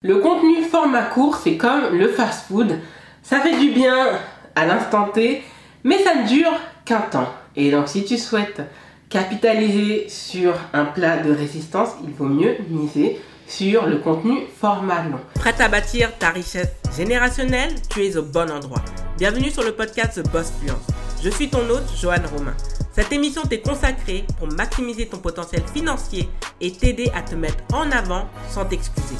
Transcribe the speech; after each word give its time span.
Le 0.00 0.20
contenu 0.20 0.62
format 0.62 1.06
court, 1.06 1.40
c'est 1.42 1.56
comme 1.56 1.92
le 1.92 2.06
fast-food. 2.06 2.78
Ça 3.20 3.40
fait 3.40 3.58
du 3.58 3.72
bien 3.72 4.20
à 4.54 4.64
l'instant 4.64 5.08
T, 5.08 5.42
mais 5.82 5.98
ça 6.04 6.14
ne 6.14 6.28
dure 6.28 6.52
qu'un 6.84 7.00
temps. 7.00 7.26
Et 7.56 7.72
donc 7.72 7.88
si 7.88 8.04
tu 8.04 8.16
souhaites 8.16 8.62
capitaliser 9.08 10.08
sur 10.08 10.54
un 10.72 10.84
plat 10.84 11.16
de 11.16 11.32
résistance, 11.32 11.94
il 12.04 12.10
vaut 12.10 12.26
mieux 12.26 12.54
miser 12.70 13.20
sur 13.48 13.86
le 13.86 13.98
contenu 13.98 14.42
format 14.60 15.02
long. 15.02 15.18
Prête 15.34 15.60
à 15.60 15.66
bâtir 15.66 16.16
ta 16.16 16.30
richesse 16.30 16.70
générationnelle? 16.96 17.74
Tu 17.90 18.04
es 18.04 18.16
au 18.16 18.22
bon 18.22 18.48
endroit. 18.52 18.84
Bienvenue 19.18 19.50
sur 19.50 19.64
le 19.64 19.72
podcast 19.72 20.22
The 20.22 20.30
Boss 20.30 20.52
Fluence. 20.60 20.86
Je 21.24 21.28
suis 21.28 21.48
ton 21.48 21.68
hôte, 21.68 21.90
Johan 22.00 22.22
Romain. 22.36 22.54
Cette 22.92 23.12
émission 23.12 23.42
t'est 23.42 23.62
consacrée 23.62 24.24
pour 24.38 24.46
maximiser 24.52 25.06
ton 25.06 25.18
potentiel 25.18 25.62
financier 25.74 26.28
et 26.60 26.70
t'aider 26.70 27.10
à 27.16 27.22
te 27.22 27.34
mettre 27.34 27.64
en 27.72 27.90
avant 27.90 28.28
sans 28.48 28.64
t'excuser. 28.64 29.16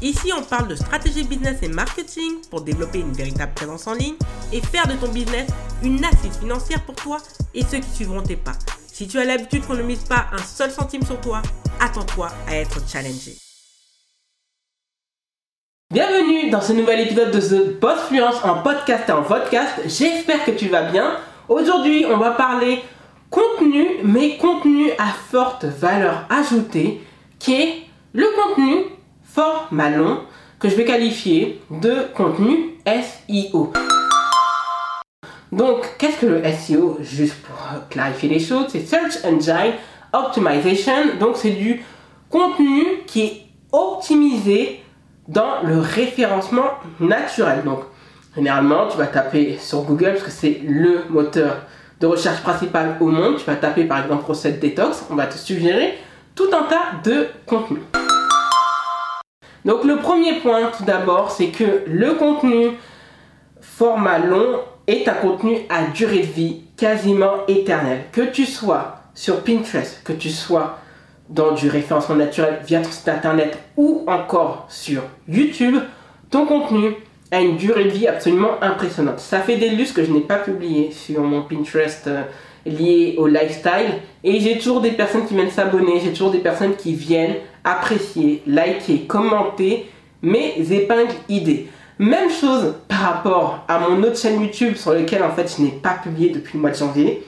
Ici, 0.00 0.32
on 0.36 0.42
parle 0.42 0.68
de 0.68 0.74
stratégie 0.74 1.24
business 1.24 1.58
et 1.62 1.68
marketing 1.68 2.40
pour 2.50 2.62
développer 2.62 3.00
une 3.00 3.12
véritable 3.12 3.52
présence 3.54 3.86
en 3.86 3.94
ligne 3.94 4.14
et 4.52 4.60
faire 4.60 4.86
de 4.86 4.94
ton 4.94 5.08
business 5.08 5.48
une 5.82 6.04
assise 6.04 6.38
financière 6.38 6.82
pour 6.84 6.94
toi 6.96 7.18
et 7.54 7.62
ceux 7.62 7.78
qui 7.78 7.90
suivront 7.90 8.22
tes 8.22 8.36
pas. 8.36 8.54
Si 8.86 9.06
tu 9.06 9.18
as 9.18 9.24
l'habitude 9.24 9.66
qu'on 9.66 9.74
ne 9.74 9.82
mise 9.82 10.04
pas 10.04 10.26
un 10.32 10.42
seul 10.42 10.70
centime 10.70 11.02
sur 11.02 11.20
toi, 11.20 11.42
attends-toi 11.80 12.28
à 12.48 12.56
être 12.56 12.78
challengé. 12.88 13.36
Bienvenue 15.92 16.50
dans 16.50 16.62
ce 16.62 16.72
nouvel 16.72 17.00
épisode 17.00 17.30
de 17.30 17.40
The 17.40 17.80
Boss 17.80 18.00
Fluence 18.08 18.42
en 18.44 18.62
podcast 18.62 19.04
et 19.08 19.12
en 19.12 19.22
podcast. 19.22 19.74
J'espère 19.86 20.44
que 20.44 20.52
tu 20.52 20.68
vas 20.68 20.90
bien. 20.90 21.18
Aujourd'hui, 21.48 22.06
on 22.08 22.16
va 22.16 22.30
parler 22.30 22.82
contenu, 23.30 23.86
mais 24.02 24.36
contenu 24.36 24.90
à 24.98 25.08
forte 25.30 25.64
valeur 25.64 26.26
ajoutée, 26.30 27.02
qui 27.38 27.54
est 27.54 27.82
le 28.12 28.26
contenu 28.36 28.84
format 29.34 29.90
long 29.90 30.20
que 30.58 30.68
je 30.68 30.76
vais 30.76 30.84
qualifier 30.84 31.60
de 31.70 32.06
contenu 32.14 32.76
SEO. 32.86 33.72
Donc, 35.50 35.84
qu'est-ce 35.98 36.18
que 36.18 36.26
le 36.26 36.42
SEO 36.52 36.98
Juste 37.00 37.36
pour 37.42 37.88
clarifier 37.88 38.28
les 38.28 38.40
choses, 38.40 38.66
c'est 38.68 38.86
Search 38.86 39.24
Engine 39.24 39.72
Optimization. 40.12 41.16
Donc, 41.18 41.36
c'est 41.36 41.50
du 41.50 41.82
contenu 42.30 42.84
qui 43.06 43.22
est 43.22 43.46
optimisé 43.72 44.82
dans 45.28 45.62
le 45.62 45.78
référencement 45.78 46.70
naturel. 47.00 47.62
Donc, 47.64 47.80
généralement, 48.34 48.88
tu 48.88 48.98
vas 48.98 49.06
taper 49.06 49.58
sur 49.58 49.82
Google 49.82 50.12
parce 50.12 50.24
que 50.24 50.30
c'est 50.30 50.60
le 50.64 51.04
moteur 51.08 51.62
de 52.00 52.06
recherche 52.06 52.42
principal 52.42 52.96
au 53.00 53.06
monde. 53.06 53.36
Tu 53.38 53.44
vas 53.44 53.56
taper 53.56 53.84
par 53.84 54.02
exemple 54.02 54.24
recette 54.26 54.60
détox. 54.60 55.04
On 55.10 55.14
va 55.14 55.26
te 55.26 55.38
suggérer 55.38 55.98
tout 56.34 56.50
un 56.52 56.64
tas 56.64 57.00
de 57.04 57.28
contenus. 57.46 57.82
Donc 59.64 59.84
le 59.84 59.96
premier 59.96 60.40
point 60.40 60.70
tout 60.76 60.84
d'abord, 60.84 61.30
c'est 61.30 61.48
que 61.48 61.82
le 61.86 62.14
contenu 62.14 62.72
format 63.60 64.18
long 64.18 64.60
est 64.86 65.08
un 65.08 65.14
contenu 65.14 65.58
à 65.68 65.84
durée 65.84 66.20
de 66.20 66.32
vie 66.32 66.62
quasiment 66.76 67.46
éternelle. 67.46 68.04
Que 68.12 68.22
tu 68.22 68.44
sois 68.44 68.96
sur 69.14 69.42
Pinterest, 69.42 70.02
que 70.04 70.12
tu 70.12 70.30
sois 70.30 70.78
dans 71.28 71.52
du 71.52 71.68
référencement 71.68 72.16
naturel 72.16 72.60
via 72.64 72.80
ton 72.80 72.90
site 72.90 73.08
internet 73.08 73.58
ou 73.76 74.04
encore 74.06 74.66
sur 74.68 75.02
YouTube, 75.28 75.76
ton 76.30 76.46
contenu 76.46 76.94
a 77.30 77.40
une 77.40 77.56
durée 77.56 77.84
de 77.84 77.90
vie 77.90 78.06
absolument 78.06 78.60
impressionnante. 78.60 79.20
Ça 79.20 79.40
fait 79.40 79.56
des 79.56 79.70
lustres 79.70 79.94
que 79.94 80.04
je 80.04 80.10
n'ai 80.10 80.20
pas 80.20 80.36
publié 80.36 80.90
sur 80.90 81.22
mon 81.22 81.42
Pinterest 81.42 82.06
euh, 82.06 82.22
lié 82.66 83.14
au 83.16 83.26
lifestyle 83.26 84.00
et 84.22 84.38
j'ai 84.40 84.58
toujours 84.58 84.80
des 84.80 84.90
personnes 84.90 85.26
qui 85.26 85.34
viennent 85.34 85.50
s'abonner, 85.50 86.00
j'ai 86.00 86.10
toujours 86.10 86.30
des 86.30 86.38
personnes 86.38 86.76
qui 86.76 86.94
viennent 86.94 87.36
apprécier, 87.64 88.42
liker, 88.46 89.06
commenter 89.06 89.90
mes 90.22 90.54
épingles 90.70 91.14
idées. 91.28 91.68
Même 91.98 92.30
chose 92.30 92.74
par 92.88 93.00
rapport 93.00 93.64
à 93.68 93.78
mon 93.78 94.02
autre 94.02 94.18
chaîne 94.18 94.40
YouTube 94.40 94.76
sur 94.76 94.92
lequel 94.92 95.22
en 95.22 95.30
fait 95.30 95.54
je 95.56 95.62
n'ai 95.62 95.70
pas 95.70 95.94
publié 95.94 96.30
depuis 96.30 96.54
le 96.54 96.60
mois 96.60 96.70
de 96.70 96.76
janvier. 96.76 97.24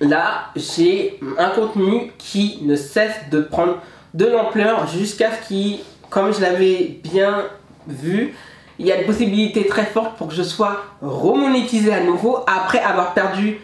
Là, 0.00 0.50
j'ai 0.56 1.18
un 1.38 1.50
contenu 1.50 2.12
qui 2.18 2.58
ne 2.62 2.76
cesse 2.76 3.14
de 3.30 3.40
prendre 3.40 3.78
de 4.14 4.26
l'ampleur 4.26 4.86
jusqu'à 4.88 5.30
ce 5.32 5.48
qu'il, 5.48 5.78
comme 6.10 6.34
je 6.34 6.40
l'avais 6.40 6.98
bien 7.02 7.44
vu, 7.86 8.34
il 8.78 8.86
y 8.86 8.92
a 8.92 9.00
une 9.00 9.06
possibilité 9.06 9.66
très 9.66 9.86
forte 9.86 10.16
pour 10.16 10.28
que 10.28 10.34
je 10.34 10.42
sois 10.42 10.82
remonétisé 11.00 11.92
à 11.92 12.00
nouveau 12.00 12.38
après 12.46 12.80
avoir 12.80 13.14
perdu 13.14 13.60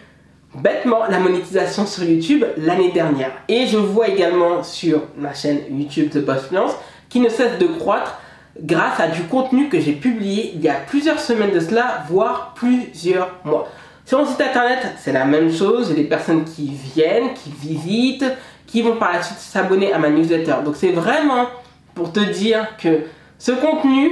bêtement 0.54 1.06
la 1.08 1.18
monétisation 1.18 1.86
sur 1.86 2.04
YouTube 2.04 2.44
l'année 2.56 2.92
dernière. 2.92 3.32
Et 3.48 3.66
je 3.66 3.78
vois 3.78 4.08
également 4.08 4.62
sur 4.62 5.02
ma 5.16 5.34
chaîne 5.34 5.60
YouTube 5.70 6.10
The 6.10 6.18
Boss 6.18 6.46
Finance 6.48 6.72
qui 7.08 7.20
ne 7.20 7.28
cesse 7.28 7.58
de 7.58 7.66
croître 7.66 8.18
grâce 8.60 9.00
à 9.00 9.08
du 9.08 9.22
contenu 9.24 9.68
que 9.68 9.80
j'ai 9.80 9.92
publié 9.92 10.52
il 10.54 10.60
y 10.60 10.68
a 10.68 10.74
plusieurs 10.74 11.20
semaines 11.20 11.52
de 11.52 11.60
cela, 11.60 12.04
voire 12.08 12.52
plusieurs 12.54 13.30
mois. 13.44 13.68
Sur 14.04 14.18
mon 14.18 14.26
site 14.26 14.40
internet, 14.40 14.78
c'est 14.98 15.12
la 15.12 15.24
même 15.24 15.52
chose. 15.52 15.88
J'ai 15.88 15.94
des 15.94 16.08
personnes 16.08 16.44
qui 16.44 16.72
viennent, 16.94 17.34
qui 17.34 17.50
visitent, 17.50 18.26
qui 18.66 18.82
vont 18.82 18.96
par 18.96 19.12
la 19.12 19.22
suite 19.22 19.38
s'abonner 19.38 19.92
à 19.92 19.98
ma 19.98 20.10
newsletter. 20.10 20.56
Donc 20.64 20.76
c'est 20.76 20.92
vraiment 20.92 21.46
pour 21.94 22.12
te 22.12 22.20
dire 22.20 22.76
que 22.78 23.02
ce 23.38 23.52
contenu, 23.52 24.10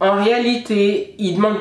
en 0.00 0.22
réalité, 0.22 1.14
il 1.18 1.36
demande 1.36 1.58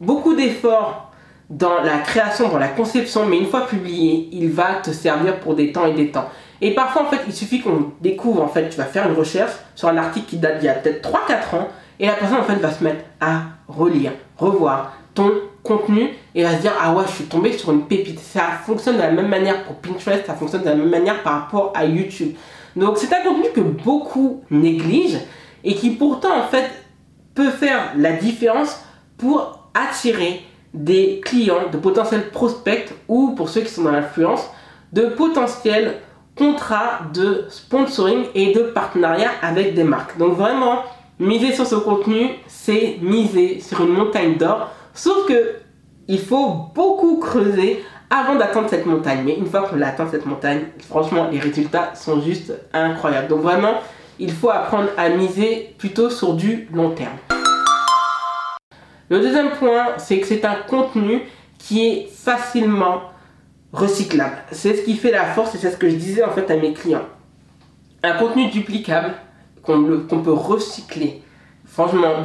beaucoup 0.00 0.34
d'efforts 0.34 1.07
dans 1.50 1.82
la 1.82 1.98
création, 1.98 2.48
dans 2.48 2.58
la 2.58 2.68
conception, 2.68 3.26
mais 3.26 3.38
une 3.38 3.46
fois 3.46 3.66
publié, 3.66 4.28
il 4.32 4.50
va 4.50 4.74
te 4.82 4.90
servir 4.90 5.40
pour 5.40 5.54
des 5.54 5.72
temps 5.72 5.86
et 5.86 5.94
des 5.94 6.10
temps. 6.10 6.28
Et 6.60 6.74
parfois, 6.74 7.02
en 7.02 7.06
fait, 7.06 7.20
il 7.26 7.32
suffit 7.32 7.60
qu'on 7.60 7.92
découvre, 8.00 8.42
en 8.42 8.48
fait, 8.48 8.68
tu 8.68 8.76
vas 8.76 8.84
faire 8.84 9.08
une 9.08 9.16
recherche 9.16 9.52
sur 9.74 9.88
un 9.88 9.96
article 9.96 10.26
qui 10.26 10.36
date 10.36 10.58
d'il 10.58 10.66
y 10.66 10.68
a 10.68 10.74
peut-être 10.74 11.08
3-4 11.08 11.56
ans, 11.56 11.68
et 12.00 12.06
la 12.06 12.12
personne, 12.12 12.38
en 12.38 12.44
fait, 12.44 12.56
va 12.56 12.70
se 12.70 12.84
mettre 12.84 13.04
à 13.20 13.42
relire, 13.66 14.12
revoir 14.36 14.92
ton 15.14 15.32
contenu, 15.62 16.10
et 16.34 16.42
va 16.42 16.56
se 16.56 16.60
dire, 16.60 16.72
ah 16.80 16.94
ouais, 16.94 17.04
je 17.06 17.12
suis 17.12 17.24
tombé 17.24 17.52
sur 17.56 17.72
une 17.72 17.86
pépite. 17.86 18.20
Ça 18.20 18.42
fonctionne 18.64 18.96
de 18.96 19.02
la 19.02 19.10
même 19.10 19.28
manière 19.28 19.64
pour 19.64 19.76
Pinterest, 19.76 20.26
ça 20.26 20.34
fonctionne 20.34 20.62
de 20.62 20.68
la 20.68 20.74
même 20.74 20.90
manière 20.90 21.22
par 21.22 21.40
rapport 21.40 21.72
à 21.74 21.86
YouTube. 21.86 22.34
Donc, 22.76 22.98
c'est 22.98 23.12
un 23.12 23.22
contenu 23.22 23.50
que 23.54 23.60
beaucoup 23.60 24.42
négligent, 24.50 25.20
et 25.64 25.74
qui 25.74 25.90
pourtant, 25.90 26.38
en 26.38 26.46
fait, 26.48 26.70
peut 27.34 27.50
faire 27.50 27.92
la 27.96 28.12
différence 28.12 28.80
pour 29.16 29.70
attirer 29.74 30.42
des 30.74 31.20
clients, 31.24 31.68
de 31.72 31.78
potentiels 31.78 32.30
prospects 32.30 32.92
ou 33.08 33.32
pour 33.32 33.48
ceux 33.48 33.62
qui 33.62 33.70
sont 33.70 33.82
dans 33.82 33.92
l'influence, 33.92 34.48
de 34.92 35.06
potentiels 35.06 35.96
contrats 36.36 37.00
de 37.12 37.46
sponsoring 37.48 38.26
et 38.34 38.52
de 38.52 38.62
partenariat 38.62 39.30
avec 39.42 39.74
des 39.74 39.84
marques. 39.84 40.16
Donc 40.18 40.34
vraiment, 40.34 40.82
miser 41.18 41.52
sur 41.52 41.66
ce 41.66 41.74
contenu, 41.74 42.30
c'est 42.46 42.98
miser 43.02 43.60
sur 43.60 43.80
une 43.80 43.92
montagne 43.92 44.36
d'or. 44.36 44.70
Sauf 44.94 45.26
que 45.26 45.56
il 46.06 46.20
faut 46.20 46.70
beaucoup 46.74 47.18
creuser 47.18 47.84
avant 48.10 48.36
d'atteindre 48.36 48.68
cette 48.68 48.86
montagne. 48.86 49.22
Mais 49.24 49.34
une 49.34 49.46
fois 49.46 49.62
qu'on 49.62 49.80
atteint 49.82 50.08
cette 50.10 50.26
montagne, 50.26 50.62
franchement, 50.88 51.28
les 51.30 51.38
résultats 51.38 51.94
sont 51.94 52.20
juste 52.22 52.52
incroyables. 52.72 53.28
Donc 53.28 53.42
vraiment, 53.42 53.74
il 54.18 54.32
faut 54.32 54.50
apprendre 54.50 54.88
à 54.96 55.08
miser 55.10 55.74
plutôt 55.78 56.10
sur 56.10 56.34
du 56.34 56.68
long 56.72 56.90
terme. 56.90 57.37
Le 59.10 59.20
deuxième 59.20 59.50
point, 59.52 59.94
c'est 59.96 60.20
que 60.20 60.26
c'est 60.26 60.44
un 60.44 60.56
contenu 60.68 61.22
qui 61.58 61.86
est 61.86 62.08
facilement 62.08 63.02
recyclable. 63.72 64.36
C'est 64.52 64.76
ce 64.76 64.82
qui 64.82 64.96
fait 64.96 65.10
la 65.10 65.24
force 65.24 65.54
et 65.54 65.58
c'est 65.58 65.70
ce 65.70 65.76
que 65.76 65.88
je 65.88 65.96
disais 65.96 66.22
en 66.22 66.30
fait 66.30 66.50
à 66.50 66.56
mes 66.56 66.72
clients. 66.72 67.06
Un 68.02 68.14
contenu 68.14 68.48
duplicable 68.50 69.14
qu'on 69.62 70.22
peut 70.22 70.32
recycler, 70.32 71.22
franchement, 71.66 72.24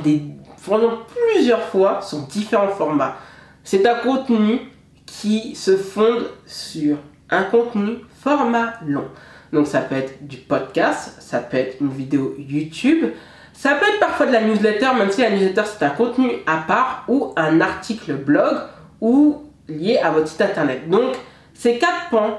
franchement, 0.57 0.99
plusieurs 1.07 1.63
fois 1.63 2.01
sur 2.01 2.19
différents 2.19 2.69
formats. 2.69 3.17
C'est 3.63 3.85
un 3.85 3.95
contenu 3.95 4.59
qui 5.05 5.55
se 5.55 5.75
fonde 5.75 6.29
sur 6.45 6.97
un 7.29 7.43
contenu 7.43 7.97
format 8.21 8.73
long. 8.85 9.05
Donc 9.51 9.67
ça 9.67 9.81
peut 9.81 9.95
être 9.95 10.25
du 10.25 10.37
podcast, 10.37 11.17
ça 11.19 11.39
peut 11.39 11.57
être 11.57 11.81
une 11.81 11.89
vidéo 11.89 12.35
YouTube, 12.37 13.05
ça 13.53 13.75
peut 13.75 13.85
être 13.85 13.99
parfois 14.13 14.27
de 14.27 14.31
la 14.31 14.41
newsletter, 14.41 14.89
même 14.95 15.09
si 15.09 15.21
la 15.21 15.31
newsletter 15.31 15.63
c'est 15.65 15.83
un 15.83 15.89
contenu 15.89 16.29
à 16.45 16.57
part 16.57 17.03
ou 17.07 17.33
un 17.35 17.61
article 17.61 18.13
blog 18.13 18.59
ou 19.01 19.41
lié 19.67 19.97
à 19.97 20.11
votre 20.11 20.27
site 20.27 20.41
internet. 20.41 20.87
Donc 20.87 21.15
ces 21.55 21.79
quatre 21.79 22.11
pans, 22.11 22.37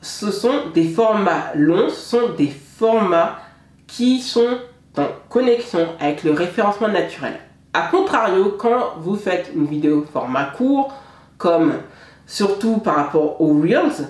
ce 0.00 0.30
sont 0.30 0.68
des 0.72 0.84
formats 0.84 1.50
longs, 1.56 1.88
ce 1.88 2.16
sont 2.16 2.28
des 2.38 2.46
formats 2.46 3.38
qui 3.88 4.20
sont 4.20 4.58
en 4.96 5.06
connexion 5.28 5.88
avec 5.98 6.22
le 6.22 6.30
référencement 6.30 6.86
naturel. 6.86 7.34
A 7.72 7.88
contrario, 7.88 8.54
quand 8.56 8.94
vous 8.98 9.16
faites 9.16 9.50
une 9.52 9.66
vidéo 9.66 10.06
format 10.12 10.44
court, 10.44 10.94
comme 11.38 11.72
surtout 12.24 12.78
par 12.78 12.94
rapport 12.94 13.40
aux 13.40 13.60
Reels, 13.60 14.08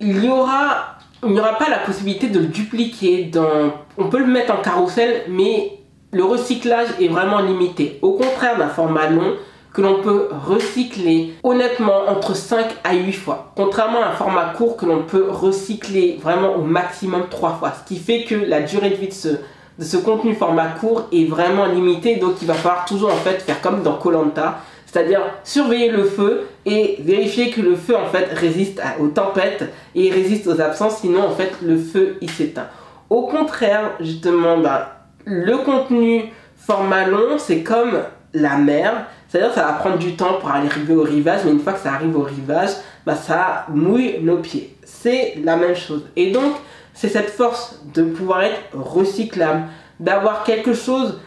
il 0.00 0.24
y 0.24 0.28
aura 0.30 0.96
n'y 1.24 1.38
aura 1.38 1.58
pas 1.58 1.68
la 1.68 1.78
possibilité 1.78 2.30
de 2.30 2.38
le 2.38 2.46
dupliquer. 2.46 3.24
Dans... 3.26 3.74
On 3.98 4.08
peut 4.08 4.18
le 4.18 4.26
mettre 4.26 4.54
en 4.54 4.62
carrousel, 4.62 5.24
mais 5.28 5.81
le 6.12 6.24
recyclage 6.24 6.88
est 7.00 7.08
vraiment 7.08 7.40
limité. 7.40 7.98
Au 8.02 8.12
contraire 8.12 8.58
d'un 8.58 8.68
format 8.68 9.08
long 9.08 9.34
que 9.72 9.80
l'on 9.80 10.02
peut 10.02 10.28
recycler 10.46 11.32
honnêtement 11.42 12.02
entre 12.06 12.36
5 12.36 12.66
à 12.84 12.94
8 12.94 13.12
fois. 13.12 13.52
Contrairement 13.56 14.02
à 14.02 14.08
un 14.08 14.12
format 14.12 14.52
court 14.54 14.76
que 14.76 14.84
l'on 14.84 15.04
peut 15.04 15.26
recycler 15.30 16.18
vraiment 16.22 16.54
au 16.54 16.60
maximum 16.60 17.22
3 17.30 17.54
fois. 17.54 17.72
Ce 17.72 17.88
qui 17.88 17.98
fait 17.98 18.24
que 18.24 18.34
la 18.34 18.60
durée 18.60 18.90
de 18.90 18.96
vie 18.96 19.08
de 19.08 19.84
ce 19.84 19.96
contenu 19.96 20.34
format 20.34 20.68
court 20.68 21.08
est 21.12 21.24
vraiment 21.24 21.64
limité, 21.64 22.16
donc 22.16 22.34
il 22.42 22.46
va 22.46 22.54
falloir 22.54 22.84
toujours 22.84 23.10
en 23.10 23.16
fait 23.16 23.40
faire 23.40 23.62
comme 23.62 23.82
dans 23.82 23.94
Colanta, 23.94 24.58
c'est-à-dire 24.84 25.22
surveiller 25.44 25.88
le 25.88 26.04
feu 26.04 26.46
et 26.66 26.98
vérifier 27.00 27.48
que 27.48 27.62
le 27.62 27.74
feu 27.74 27.96
en 27.96 28.04
fait 28.04 28.28
résiste 28.34 28.82
aux 29.00 29.08
tempêtes 29.08 29.72
et 29.94 30.10
résiste 30.10 30.46
aux 30.46 30.60
absences, 30.60 30.98
sinon 30.98 31.24
en 31.24 31.30
fait 31.30 31.52
le 31.62 31.78
feu 31.78 32.18
il 32.20 32.28
s'éteint. 32.28 32.68
Au 33.08 33.22
contraire, 33.22 33.92
justement, 34.00 34.58
bah, 34.58 35.01
le 35.24 35.58
contenu 35.58 36.24
format 36.56 37.06
long, 37.06 37.38
c'est 37.38 37.62
comme 37.62 37.98
la 38.34 38.56
mer, 38.56 39.06
c'est-à-dire 39.28 39.52
ça 39.52 39.66
va 39.66 39.72
prendre 39.72 39.98
du 39.98 40.14
temps 40.14 40.34
pour 40.40 40.50
arriver 40.50 40.94
au 40.94 41.02
rivage, 41.02 41.40
mais 41.44 41.52
une 41.52 41.60
fois 41.60 41.72
que 41.72 41.80
ça 41.80 41.92
arrive 41.92 42.16
au 42.16 42.22
rivage, 42.22 42.70
bah, 43.04 43.14
ça 43.14 43.66
mouille 43.68 44.20
nos 44.20 44.38
pieds. 44.38 44.76
C'est 44.84 45.34
la 45.42 45.56
même 45.56 45.74
chose. 45.74 46.06
Et 46.16 46.30
donc, 46.32 46.54
c'est 46.94 47.08
cette 47.08 47.30
force 47.30 47.80
de 47.94 48.02
pouvoir 48.02 48.42
être 48.42 48.60
recyclable, 48.74 49.64
d'avoir 49.98 50.44
quelque 50.44 50.74
chose 50.74 51.18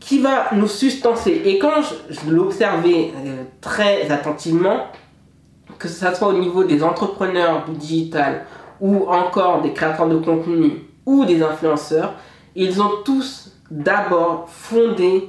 qui 0.00 0.18
va 0.18 0.48
nous 0.52 0.66
sustancer. 0.66 1.42
Et 1.44 1.58
quand 1.58 1.80
je, 2.10 2.30
l'observais 2.30 3.12
euh, 3.16 3.44
très 3.60 4.10
attentivement, 4.10 4.86
que 5.78 5.88
ce 5.88 6.14
soit 6.14 6.28
au 6.28 6.38
niveau 6.38 6.64
des 6.64 6.82
entrepreneurs 6.82 7.64
du 7.66 7.76
digital 7.76 8.44
ou 8.80 9.06
encore 9.08 9.62
des 9.62 9.72
créateurs 9.72 10.08
de 10.08 10.16
contenu 10.16 10.82
ou 11.06 11.24
des 11.24 11.42
influenceurs, 11.42 12.14
ils 12.56 12.80
ont 12.80 13.02
tous 13.04 13.52
d'abord 13.70 14.48
fondé 14.48 15.28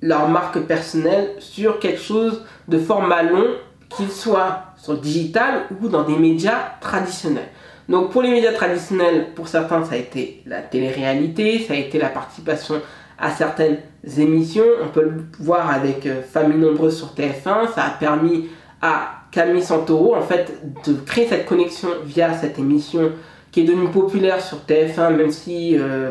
leur 0.00 0.28
marque 0.28 0.60
personnelle 0.60 1.34
sur 1.38 1.78
quelque 1.78 2.00
chose 2.00 2.44
de 2.68 2.78
format 2.78 3.22
long, 3.22 3.46
qu'il 3.88 4.10
soit 4.10 4.64
sur 4.76 4.92
le 4.92 4.98
digital 4.98 5.62
ou 5.82 5.88
dans 5.88 6.04
des 6.04 6.16
médias 6.16 6.72
traditionnels. 6.80 7.48
Donc 7.88 8.10
pour 8.10 8.22
les 8.22 8.30
médias 8.30 8.52
traditionnels, 8.52 9.28
pour 9.34 9.48
certains, 9.48 9.84
ça 9.84 9.94
a 9.94 9.96
été 9.96 10.42
la 10.46 10.60
télé-réalité, 10.60 11.64
ça 11.66 11.72
a 11.72 11.76
été 11.76 11.98
la 11.98 12.10
participation 12.10 12.80
à 13.18 13.30
certaines 13.30 13.78
émissions. 14.18 14.64
On 14.82 14.88
peut 14.88 15.02
le 15.02 15.24
voir 15.40 15.70
avec 15.70 16.06
euh, 16.06 16.22
Famille 16.22 16.58
Nombreuse 16.58 16.98
sur 16.98 17.14
TF1. 17.14 17.72
Ça 17.74 17.84
a 17.84 17.90
permis 17.90 18.48
à 18.82 19.22
Camille 19.30 19.62
Santoro 19.62 20.14
en 20.14 20.22
fait 20.22 20.52
de 20.86 20.94
créer 20.94 21.26
cette 21.26 21.46
connexion 21.46 21.88
via 22.04 22.32
cette 22.34 22.58
émission 22.58 23.12
qui 23.50 23.60
est 23.62 23.64
devenue 23.64 23.88
populaire 23.88 24.40
sur 24.40 24.58
TF1, 24.68 25.16
même 25.16 25.30
si 25.30 25.76
euh, 25.76 26.10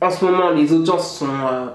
en 0.00 0.10
ce 0.10 0.24
moment 0.24 0.50
les 0.50 0.72
audiences 0.72 1.18
sont, 1.18 1.26
euh, 1.26 1.66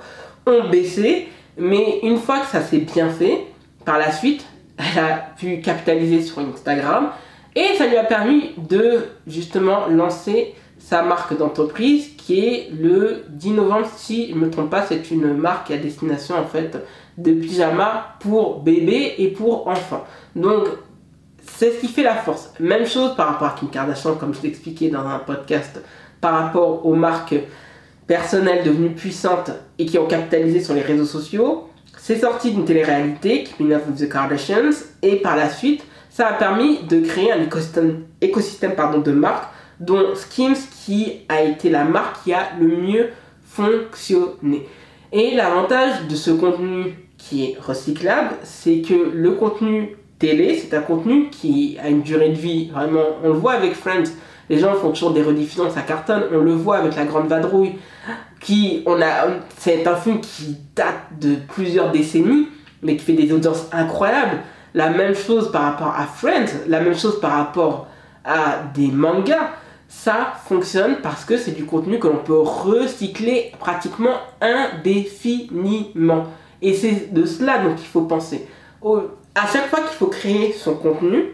ont 0.46 0.70
baissé. 0.70 1.28
Mais 1.58 2.00
une 2.04 2.18
fois 2.18 2.40
que 2.40 2.48
ça 2.48 2.62
s'est 2.62 2.80
bien 2.80 3.10
fait, 3.10 3.46
par 3.86 3.98
la 3.98 4.12
suite, 4.12 4.46
elle 4.78 5.04
a 5.04 5.18
pu 5.38 5.62
capitaliser 5.62 6.22
sur 6.22 6.40
Instagram 6.40 7.10
et 7.56 7.76
ça 7.78 7.86
lui 7.86 7.98
a 7.98 8.04
permis 8.04 8.52
de 8.58 9.06
justement 9.28 9.88
lancer 9.88 10.56
sa 10.80 11.02
marque 11.04 11.38
d'entreprise 11.38 12.10
qui 12.18 12.40
est 12.40 12.70
le 12.72 13.24
10 13.30 13.52
novembre, 13.52 13.88
si 13.96 14.30
je 14.30 14.36
ne 14.36 14.40
me 14.40 14.50
trompe 14.50 14.70
pas, 14.70 14.86
c'est 14.86 15.12
une 15.12 15.34
marque 15.34 15.72
à 15.72 15.78
destination 15.78 16.36
en 16.36 16.46
fait 16.46 16.78
de 17.18 17.32
pyjama 17.32 18.16
pour 18.20 18.62
bébés 18.62 19.16
et 19.20 19.30
pour 19.30 19.68
enfants. 19.68 20.04
Donc 20.36 20.68
c'est 21.42 21.72
ce 21.72 21.80
qui 21.80 21.88
fait 21.88 22.04
la 22.04 22.16
force. 22.16 22.54
Même 22.60 22.86
chose 22.86 23.16
par 23.16 23.28
rapport 23.28 23.50
à 23.50 23.56
Kim 23.58 23.70
Kardashian, 23.70 24.16
comme 24.16 24.34
je 24.34 24.42
l'expliquais 24.42 24.90
dans 24.90 25.06
un 25.06 25.20
podcast, 25.20 25.82
par 26.20 26.34
rapport 26.34 26.86
aux 26.86 26.96
marques 26.96 27.36
personnelles 28.14 28.64
devenues 28.64 28.92
puissantes 28.92 29.50
et 29.80 29.88
qui 29.88 29.98
ont 29.98 30.06
capitalisé 30.06 30.62
sur 30.62 30.76
les 30.76 30.84
réseaux 30.84 31.06
sociaux. 31.06 31.70
C'est 31.98 32.20
sorti 32.20 32.52
d'une 32.52 32.64
télé-réalité, 32.64 33.44
Keeping 33.44 33.74
Up 33.74 33.84
the 33.98 34.08
Kardashians, 34.08 34.76
et 35.02 35.16
par 35.16 35.36
la 35.36 35.50
suite, 35.50 35.84
ça 36.12 36.28
a 36.28 36.34
permis 36.34 36.84
de 36.84 37.00
créer 37.00 37.32
un 37.32 37.42
écosystème, 37.42 38.04
écosystème 38.22 38.76
pardon, 38.76 39.00
de 39.00 39.12
marques, 39.12 39.52
dont 39.80 40.14
Skims 40.14 40.62
qui 40.86 41.22
a 41.28 41.42
été 41.42 41.72
la 41.72 41.86
marque 41.86 42.24
qui 42.24 42.34
a 42.34 42.50
le 42.60 42.68
mieux 42.68 43.10
fonctionné. 43.46 44.68
Et 45.12 45.34
l'avantage 45.34 46.08
de 46.08 46.16
ce 46.16 46.30
contenu 46.30 46.94
qui 47.18 47.46
est 47.46 47.58
recyclable, 47.60 48.36
c'est 48.44 48.82
que 48.82 49.12
le 49.12 49.32
contenu 49.32 49.98
télé, 50.20 50.60
c'est 50.60 50.78
un 50.78 50.82
contenu 50.82 51.32
qui 51.32 51.80
a 51.84 51.90
une 51.90 52.04
durée 52.04 52.30
de 52.30 52.36
vie, 52.36 52.70
vraiment, 52.70 53.06
on 53.24 53.30
le 53.30 53.34
voit 53.34 53.54
avec 53.54 53.74
Friends, 53.74 54.12
les 54.50 54.60
gens 54.60 54.74
font 54.76 54.90
toujours 54.90 55.12
des 55.12 55.24
rediffusions, 55.24 55.70
ça 55.70 55.82
cartonne, 55.82 56.24
on 56.32 56.40
le 56.40 56.54
voit 56.54 56.78
avec 56.78 56.96
La 56.96 57.06
Grande 57.06 57.28
Vadrouille, 57.28 57.76
qui, 58.40 58.84
on 58.86 59.02
a, 59.02 59.28
c'est 59.58 59.88
un 59.88 59.96
film 59.96 60.20
qui 60.20 60.58
date 60.76 61.20
de 61.20 61.36
plusieurs 61.48 61.92
décennies, 61.92 62.50
mais 62.82 62.98
qui 62.98 63.06
fait 63.06 63.14
des 63.14 63.32
audiences 63.32 63.68
incroyables. 63.72 64.40
La 64.74 64.90
même 64.90 65.16
chose 65.16 65.52
par 65.52 65.64
rapport 65.64 65.94
à 65.96 66.06
Friends, 66.06 66.66
la 66.68 66.82
même 66.82 66.96
chose 66.96 67.20
par 67.22 67.32
rapport 67.34 67.88
à 68.26 68.64
des 68.74 68.88
mangas. 68.88 69.52
Ça 69.88 70.34
fonctionne 70.46 70.98
parce 71.04 71.24
que 71.24 71.38
c'est 71.38 71.52
du 71.52 71.66
contenu 71.66 72.00
que 72.00 72.08
l'on 72.08 72.18
peut 72.18 72.40
recycler 72.40 73.52
pratiquement 73.60 74.16
indéfiniment. 74.42 76.26
Et 76.62 76.74
c'est 76.74 77.14
de 77.14 77.26
cela 77.26 77.60
dont 77.60 77.76
il 77.78 77.86
faut 77.86 78.02
penser. 78.02 78.48
à 79.36 79.48
chaque 79.48 79.68
fois 79.68 79.82
qu'il 79.82 79.96
faut 79.98 80.08
créer 80.08 80.52
son 80.52 80.74
contenu, 80.76 81.26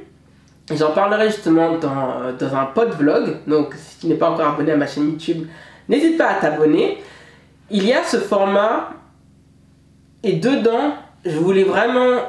j'en 0.71 0.91
parlerai 0.91 1.27
justement 1.27 1.77
dans, 1.77 2.33
dans 2.37 2.55
un 2.55 2.65
pod 2.65 2.89
vlog. 2.91 3.37
Donc 3.47 3.73
si 3.75 3.99
tu 3.99 4.07
n'es 4.07 4.15
pas 4.15 4.31
encore 4.31 4.47
abonné 4.47 4.71
à 4.71 4.77
ma 4.77 4.87
chaîne 4.87 5.09
YouTube, 5.09 5.47
n'hésite 5.87 6.17
pas 6.17 6.27
à 6.27 6.33
t'abonner. 6.35 6.97
Il 7.71 7.85
y 7.85 7.93
a 7.93 8.03
ce 8.03 8.17
format 8.17 8.91
et 10.23 10.33
dedans, 10.33 10.93
je 11.25 11.37
voulais 11.37 11.63
vraiment 11.63 12.19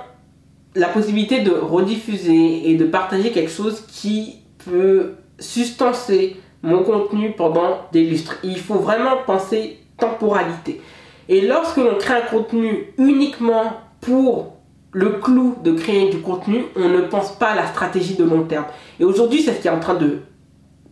la 0.74 0.88
possibilité 0.88 1.40
de 1.40 1.50
rediffuser 1.50 2.70
et 2.70 2.76
de 2.76 2.84
partager 2.84 3.32
quelque 3.32 3.50
chose 3.50 3.82
qui 3.88 4.42
peut 4.64 5.14
sustancer 5.38 6.36
mon 6.62 6.82
contenu 6.82 7.32
pendant 7.32 7.78
des 7.92 8.04
lustres. 8.04 8.38
Il 8.44 8.58
faut 8.58 8.76
vraiment 8.76 9.16
penser 9.26 9.78
temporalité. 9.98 10.80
Et 11.28 11.40
lorsque 11.40 11.78
l'on 11.78 11.96
crée 11.96 12.14
un 12.14 12.26
contenu 12.26 12.92
uniquement 12.98 13.72
pour 14.00 14.59
le 14.92 15.10
clou 15.10 15.56
de 15.62 15.72
créer 15.72 16.10
du 16.10 16.18
contenu, 16.18 16.64
on 16.76 16.88
ne 16.88 17.00
pense 17.02 17.32
pas 17.32 17.48
à 17.48 17.54
la 17.54 17.66
stratégie 17.66 18.16
de 18.16 18.24
long 18.24 18.42
terme. 18.42 18.66
Et 18.98 19.04
aujourd'hui, 19.04 19.42
c'est 19.42 19.54
ce 19.54 19.60
qui 19.60 19.68
est 19.68 19.70
en 19.70 19.80
train 19.80 19.94
de, 19.94 20.18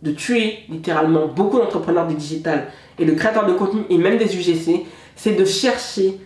de 0.01 0.11
tuer 0.11 0.59
littéralement 0.69 1.27
beaucoup 1.27 1.57
d'entrepreneurs 1.57 2.07
du 2.07 2.15
digital 2.15 2.67
et 2.97 3.05
de 3.05 3.13
créateurs 3.13 3.45
de 3.45 3.53
contenu 3.53 3.81
et 3.89 3.97
même 3.97 4.17
des 4.17 4.35
UGC, 4.35 4.85
c'est 5.15 5.33
de 5.33 5.45
chercher 5.45 6.19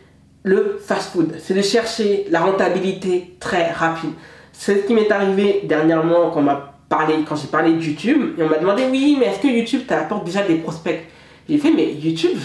le 0.44 0.80
fast-food, 0.84 1.36
c'est 1.40 1.54
de 1.54 1.62
chercher 1.62 2.28
la 2.30 2.42
rentabilité 2.42 3.36
très 3.40 3.72
rapide. 3.72 4.12
C'est 4.52 4.82
ce 4.82 4.88
qui 4.88 4.94
m'est 4.94 5.12
arrivé 5.12 5.62
dernièrement 5.64 6.30
quand 6.32 6.46
parlé, 6.90 7.16
quand 7.28 7.36
j'ai 7.36 7.48
parlé 7.48 7.74
de 7.74 7.82
YouTube, 7.82 8.36
et 8.38 8.44
on 8.44 8.50
m'a 8.50 8.58
demandé 8.58 8.84
oui, 8.92 9.18
mais 9.20 9.28
est-ce 9.28 9.40
que 9.40 9.48
YouTube 9.48 9.82
t'apporte 9.88 10.26
déjà 10.26 10.44
des 10.44 10.56
prospects? 10.56 11.00
J'ai 11.50 11.58
fait 11.58 11.72
mais 11.72 11.94
YouTube, 11.94 12.38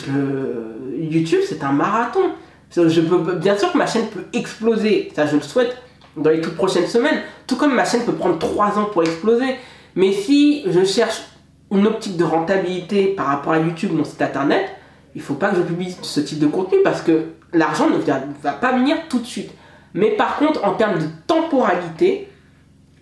YouTube 0.99 1.41
c'est 1.47 1.63
un 1.63 1.73
marathon. 1.73 2.31
Je 2.71 3.01
peux, 3.01 3.35
bien 3.35 3.57
sûr 3.57 3.73
que 3.73 3.79
ma 3.79 3.87
chaîne 3.87 4.07
peut 4.09 4.25
exploser, 4.33 5.11
ça 5.15 5.27
je 5.27 5.37
le 5.37 5.43
souhaite 5.43 5.77
dans 6.17 6.31
les 6.31 6.41
toutes 6.41 6.57
prochaines 6.57 6.87
semaines, 6.87 7.21
tout 7.47 7.57
comme 7.57 7.75
ma 7.75 7.85
chaîne 7.85 8.05
peut 8.05 8.13
prendre 8.13 8.39
3 8.39 8.79
ans 8.79 8.87
pour 8.93 9.03
exploser. 9.03 9.57
Mais 9.95 10.13
si 10.13 10.65
je 10.71 10.85
cherche 10.85 11.23
une 11.71 11.87
optique 11.87 12.17
de 12.17 12.25
rentabilité 12.25 13.07
par 13.09 13.27
rapport 13.27 13.53
à 13.53 13.59
YouTube, 13.59 13.93
mon 13.93 14.05
site 14.05 14.23
internet, 14.23 14.71
il 15.15 15.23
faut 15.23 15.35
pas 15.35 15.51
que 15.51 15.57
je 15.57 15.63
publie 15.63 15.97
ce 16.03 16.21
type 16.21 16.39
de 16.39 16.47
contenu 16.47 16.79
parce 16.85 17.03
que 17.03 17.27
l'argent 17.53 17.89
ne 17.89 17.97
va 17.97 18.53
pas 18.53 18.73
venir 18.73 18.97
tout 19.09 19.19
de 19.19 19.27
suite. 19.27 19.51
Mais 19.95 20.11
par 20.11 20.37
contre, 20.37 20.65
en 20.65 20.75
termes 20.75 20.99
de 20.99 21.07
temporalité, 21.27 22.29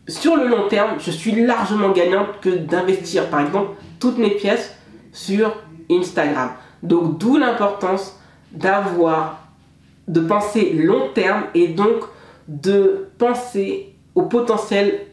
sur 0.09 0.37
le 0.37 0.47
long 0.47 0.69
terme, 0.69 0.99
je 0.99 1.11
suis 1.11 1.33
largement 1.45 1.91
gagnante 1.91 2.41
que 2.41 2.51
d'investir, 2.51 3.29
par 3.29 3.41
exemple, 3.41 3.71
toutes 3.99 4.19
mes 4.19 4.31
pièces 4.31 4.75
sur 5.13 5.53
Instagram. 5.91 6.51
Donc, 6.83 7.19
d'où 7.19 7.37
l'importance 7.37 8.19
d'avoir, 8.53 9.46
de 10.09 10.21
penser 10.21 10.73
long 10.73 11.09
terme 11.15 11.45
et 11.55 11.69
donc 11.69 12.05
de 12.49 13.09
penser 13.19 13.95
au 14.15 14.23
potentiel 14.23 15.07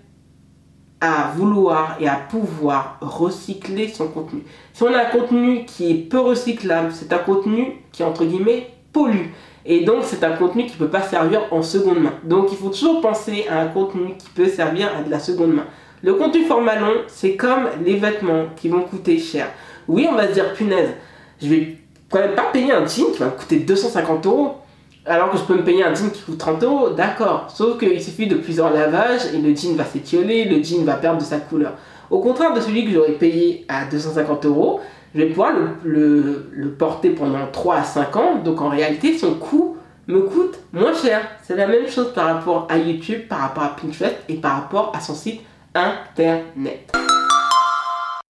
à 1.01 1.33
vouloir 1.35 1.97
et 1.99 2.07
à 2.07 2.15
pouvoir 2.15 2.97
recycler 3.01 3.89
son 3.89 4.07
contenu. 4.07 4.43
Si 4.71 4.83
on 4.83 4.93
a 4.93 4.99
un 4.99 5.09
contenu 5.09 5.65
qui 5.65 5.91
est 5.91 5.95
peu 5.95 6.19
recyclable, 6.19 6.91
c'est 6.93 7.11
un 7.11 7.17
contenu 7.17 7.73
qui, 7.91 8.03
entre 8.03 8.23
guillemets, 8.23 8.69
pollue. 8.93 9.27
Et 9.65 9.83
donc, 9.83 10.03
c'est 10.03 10.23
un 10.23 10.31
contenu 10.31 10.65
qui 10.65 10.73
ne 10.73 10.77
peut 10.77 10.89
pas 10.89 11.01
servir 11.01 11.41
en 11.51 11.61
seconde 11.61 11.99
main. 11.99 12.13
Donc, 12.23 12.51
il 12.51 12.57
faut 12.57 12.69
toujours 12.69 13.01
penser 13.01 13.45
à 13.49 13.59
un 13.59 13.67
contenu 13.67 14.15
qui 14.17 14.29
peut 14.29 14.47
servir 14.47 14.91
à 14.97 15.01
de 15.01 15.11
la 15.11 15.19
seconde 15.19 15.53
main. 15.53 15.65
Le 16.01 16.13
contenu 16.13 16.45
format 16.45 16.79
long, 16.79 17.01
c'est 17.07 17.35
comme 17.35 17.67
les 17.83 17.95
vêtements 17.95 18.45
qui 18.55 18.69
vont 18.69 18.81
coûter 18.81 19.19
cher. 19.19 19.47
Oui, 19.87 20.07
on 20.09 20.15
va 20.15 20.27
se 20.27 20.33
dire, 20.33 20.53
punaise, 20.53 20.91
je 21.41 21.47
vais 21.47 21.77
quand 22.09 22.19
même 22.19 22.35
pas 22.35 22.49
payer 22.53 22.71
un 22.71 22.85
jean 22.85 23.11
qui 23.11 23.19
va 23.19 23.25
me 23.25 23.31
coûter 23.31 23.59
250 23.59 24.25
euros. 24.25 24.55
Alors 25.05 25.31
que 25.31 25.37
je 25.37 25.43
peux 25.43 25.55
me 25.55 25.63
payer 25.63 25.83
un 25.83 25.93
jean 25.93 26.09
qui 26.09 26.21
coûte 26.21 26.37
30 26.37 26.63
euros, 26.63 26.89
d'accord. 26.91 27.47
Sauf 27.53 27.77
qu'il 27.77 28.01
suffit 28.01 28.27
de 28.27 28.35
plusieurs 28.35 28.71
lavages 28.71 29.33
et 29.33 29.37
le 29.37 29.53
jean 29.53 29.75
va 29.75 29.83
s'étioler, 29.83 30.45
le 30.45 30.63
jean 30.63 30.85
va 30.85 30.93
perdre 30.93 31.19
de 31.19 31.25
sa 31.25 31.39
couleur. 31.39 31.73
Au 32.09 32.19
contraire 32.19 32.53
de 32.53 32.61
celui 32.61 32.85
que 32.85 32.91
j'aurais 32.91 33.13
payé 33.13 33.65
à 33.67 33.85
250 33.85 34.45
euros, 34.45 34.79
je 35.13 35.19
vais 35.19 35.27
pouvoir 35.27 35.51
le, 35.83 36.75
porter 36.77 37.09
pendant 37.09 37.45
3 37.51 37.75
à 37.75 37.83
5 37.83 38.15
ans. 38.15 38.35
Donc 38.35 38.61
en 38.61 38.69
réalité, 38.69 39.17
son 39.17 39.33
coût 39.33 39.75
me 40.07 40.21
coûte 40.21 40.59
moins 40.71 40.93
cher. 40.93 41.21
C'est 41.43 41.57
la 41.57 41.67
même 41.67 41.87
chose 41.87 42.13
par 42.13 42.35
rapport 42.35 42.67
à 42.69 42.77
YouTube, 42.77 43.27
par 43.27 43.39
rapport 43.39 43.63
à 43.63 43.75
Pinterest 43.75 44.15
et 44.29 44.35
par 44.35 44.53
rapport 44.53 44.93
à 44.95 45.01
son 45.01 45.15
site 45.15 45.41
internet. 45.75 46.93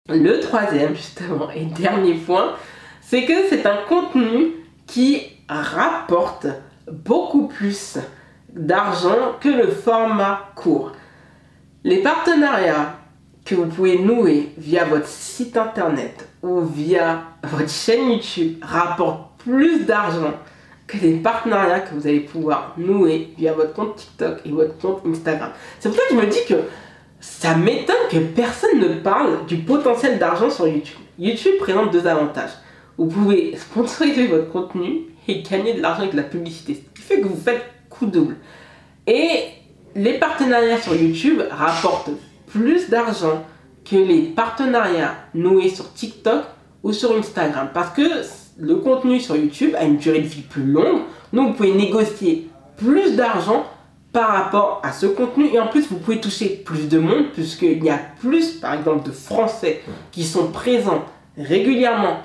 Le 0.09 0.39
troisième, 0.39 0.95
justement, 0.95 1.49
et 1.55 1.65
dernier 1.65 2.15
point, 2.15 2.53
c'est 2.99 3.25
que 3.25 3.47
c'est 3.49 3.65
un 3.65 3.77
contenu 3.87 4.53
qui 4.85 5.36
rapporte 5.49 6.47
beaucoup 6.91 7.47
plus 7.47 7.97
d'argent 8.53 9.35
que 9.39 9.49
le 9.49 9.67
format 9.67 10.49
court. 10.55 10.93
Les 11.83 12.01
partenariats 12.01 12.95
que 13.45 13.55
vous 13.55 13.65
pouvez 13.65 13.99
nouer 13.99 14.51
via 14.57 14.83
votre 14.85 15.07
site 15.07 15.55
internet 15.55 16.27
ou 16.43 16.61
via 16.61 17.23
votre 17.43 17.69
chaîne 17.69 18.11
YouTube 18.11 18.57
rapportent 18.61 19.31
plus 19.37 19.85
d'argent 19.85 20.33
que 20.85 20.97
les 20.97 21.13
partenariats 21.15 21.81
que 21.81 21.93
vous 21.93 22.07
allez 22.07 22.21
pouvoir 22.21 22.73
nouer 22.77 23.33
via 23.37 23.53
votre 23.53 23.73
compte 23.73 23.95
TikTok 23.95 24.39
et 24.45 24.51
votre 24.51 24.77
compte 24.77 25.01
Instagram. 25.05 25.51
C'est 25.79 25.89
pour 25.89 25.97
ça 25.97 26.03
que 26.09 26.15
je 26.15 26.19
me 26.19 26.27
dis 26.27 26.45
que 26.47 26.55
ça 27.19 27.55
m'étonne 27.55 27.95
que 28.09 28.17
personne 28.17 28.79
ne 28.79 28.95
parle 28.95 29.45
du 29.45 29.57
potentiel 29.57 30.17
d'argent 30.19 30.49
sur 30.49 30.67
YouTube. 30.67 30.99
YouTube 31.19 31.55
présente 31.59 31.91
deux 31.91 32.07
avantages. 32.07 32.51
Vous 32.97 33.07
pouvez 33.07 33.55
sponsoriser 33.57 34.27
votre 34.27 34.49
contenu 34.49 35.07
et 35.27 35.41
gagner 35.41 35.73
de 35.73 35.81
l'argent 35.81 36.01
avec 36.01 36.13
la 36.13 36.23
publicité. 36.23 36.75
Ce 36.75 36.99
qui 36.99 37.07
fait 37.07 37.21
que 37.21 37.27
vous 37.27 37.39
faites 37.39 37.63
coup 37.89 38.05
double. 38.05 38.37
Et 39.05 39.45
les 39.95 40.13
partenariats 40.13 40.81
sur 40.81 40.95
YouTube 40.95 41.41
rapportent 41.49 42.11
plus 42.47 42.89
d'argent 42.89 43.43
que 43.89 43.95
les 43.95 44.23
partenariats 44.23 45.15
noués 45.33 45.69
sur 45.69 45.93
TikTok 45.93 46.43
ou 46.83 46.93
sur 46.93 47.15
Instagram. 47.17 47.69
Parce 47.73 47.95
que 47.95 48.03
le 48.57 48.75
contenu 48.77 49.19
sur 49.19 49.35
YouTube 49.35 49.73
a 49.77 49.83
une 49.85 49.97
durée 49.97 50.21
de 50.21 50.27
vie 50.27 50.41
plus 50.41 50.65
longue. 50.65 51.01
Donc 51.33 51.49
vous 51.49 51.53
pouvez 51.53 51.73
négocier 51.73 52.49
plus 52.77 53.15
d'argent 53.15 53.65
par 54.11 54.29
rapport 54.29 54.81
à 54.83 54.91
ce 54.91 55.05
contenu. 55.05 55.47
Et 55.53 55.59
en 55.59 55.67
plus, 55.67 55.87
vous 55.89 55.97
pouvez 55.97 56.19
toucher 56.19 56.49
plus 56.65 56.87
de 56.87 56.99
monde 56.99 57.31
puisqu'il 57.33 57.83
y 57.83 57.89
a 57.89 57.99
plus, 58.19 58.51
par 58.51 58.73
exemple, 58.73 59.05
de 59.07 59.11
Français 59.11 59.81
qui 60.11 60.23
sont 60.23 60.51
présents 60.51 61.05
régulièrement 61.37 62.17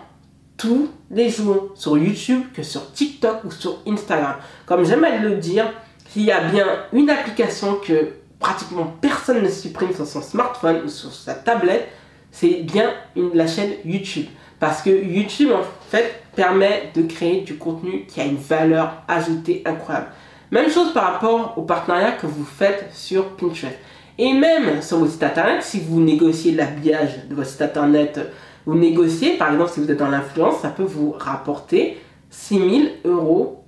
tous 0.56 0.88
les 1.10 1.28
jours 1.28 1.72
sur 1.74 1.98
YouTube 1.98 2.42
que 2.54 2.62
sur 2.62 2.92
TikTok 2.92 3.44
ou 3.44 3.50
sur 3.50 3.78
Instagram. 3.86 4.34
Comme 4.66 4.84
j'aime 4.84 5.04
à 5.04 5.16
le 5.16 5.36
dire, 5.36 5.70
s'il 6.08 6.22
y 6.22 6.32
a 6.32 6.40
bien 6.40 6.66
une 6.92 7.10
application 7.10 7.76
que 7.76 8.12
pratiquement 8.38 8.94
personne 9.00 9.42
ne 9.42 9.48
supprime 9.48 9.94
sur 9.94 10.06
son 10.06 10.20
smartphone 10.20 10.82
ou 10.84 10.88
sur 10.88 11.12
sa 11.12 11.34
tablette, 11.34 11.88
c'est 12.30 12.62
bien 12.62 12.90
la 13.34 13.46
chaîne 13.46 13.72
YouTube. 13.84 14.26
Parce 14.58 14.82
que 14.82 14.90
YouTube, 14.90 15.50
en 15.52 15.62
fait, 15.90 16.22
permet 16.36 16.90
de 16.94 17.02
créer 17.02 17.40
du 17.42 17.56
contenu 17.56 18.06
qui 18.06 18.20
a 18.20 18.24
une 18.24 18.36
valeur 18.36 19.02
ajoutée 19.08 19.62
incroyable. 19.66 20.08
Même 20.50 20.70
chose 20.70 20.92
par 20.92 21.14
rapport 21.14 21.54
au 21.56 21.62
partenariat 21.62 22.12
que 22.12 22.26
vous 22.26 22.44
faites 22.44 22.90
sur 22.92 23.36
Pinterest. 23.36 23.76
Et 24.18 24.32
même 24.32 24.82
sur 24.82 24.98
votre 24.98 25.12
site 25.12 25.22
internet, 25.22 25.62
si 25.62 25.80
vous 25.80 26.00
négociez 26.00 26.52
l'habillage 26.52 27.26
de 27.28 27.34
votre 27.34 27.48
site 27.48 27.62
internet, 27.62 28.20
vous 28.66 28.74
négociez, 28.76 29.36
par 29.36 29.52
exemple, 29.52 29.70
si 29.70 29.80
vous 29.80 29.90
êtes 29.90 29.98
dans 29.98 30.08
l'influence, 30.08 30.58
ça 30.60 30.68
peut 30.68 30.84
vous 30.84 31.14
rapporter 31.18 31.98
6000 32.30 32.90
euros 33.04 33.64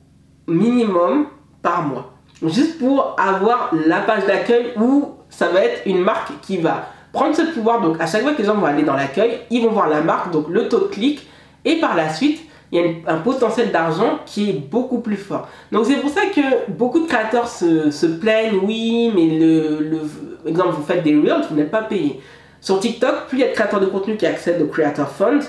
minimum 0.46 1.26
par 1.62 1.82
mois. 1.82 2.12
Juste 2.42 2.78
pour 2.78 3.16
avoir 3.18 3.70
la 3.86 4.00
page 4.00 4.26
d'accueil 4.26 4.72
où 4.76 5.10
ça 5.28 5.48
va 5.48 5.64
être 5.64 5.82
une 5.86 6.00
marque 6.00 6.32
qui 6.42 6.58
va 6.58 6.88
prendre 7.12 7.34
ce 7.34 7.42
pouvoir. 7.42 7.80
Donc, 7.80 8.00
à 8.00 8.06
chaque 8.06 8.22
fois 8.22 8.32
que 8.32 8.38
les 8.38 8.44
gens 8.44 8.56
vont 8.56 8.66
aller 8.66 8.82
dans 8.82 8.94
l'accueil, 8.94 9.40
ils 9.50 9.62
vont 9.62 9.70
voir 9.70 9.88
la 9.88 10.00
marque, 10.00 10.30
donc 10.30 10.48
le 10.48 10.68
taux 10.68 10.80
de 10.80 10.84
clic, 10.86 11.26
et 11.64 11.76
par 11.76 11.96
la 11.96 12.12
suite, 12.12 12.40
il 12.72 12.80
y 12.80 12.84
a 12.84 13.12
un 13.12 13.18
potentiel 13.18 13.70
d'argent 13.70 14.18
qui 14.26 14.50
est 14.50 14.52
beaucoup 14.52 14.98
plus 14.98 15.16
fort. 15.16 15.48
Donc 15.70 15.86
c'est 15.86 15.96
pour 15.96 16.10
ça 16.10 16.22
que 16.34 16.70
beaucoup 16.72 17.00
de 17.00 17.06
créateurs 17.06 17.48
se, 17.48 18.06
plaignent, 18.06 18.58
oui, 18.64 19.12
mais 19.14 19.38
le, 19.38 20.00
exemple, 20.46 20.70
vous 20.70 20.82
faites 20.82 21.02
des 21.02 21.14
reels, 21.14 21.44
vous 21.48 21.56
n'êtes 21.56 21.70
pas 21.70 21.82
payé. 21.82 22.20
Sur 22.64 22.80
TikTok, 22.80 23.26
plus 23.28 23.37
il 23.37 23.40
y 23.42 23.44
a 23.44 23.49
de 23.49 23.52
créateurs 23.52 23.78
de 23.78 23.85
contenu 23.85 24.16
qui 24.16 24.25
accèdent 24.25 24.62
au 24.62 24.66
Creator 24.68 25.06
Fund, 25.06 25.42